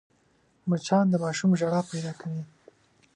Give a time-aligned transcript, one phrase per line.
[0.69, 2.43] مچان د ماشوم ژړا پیدا کوي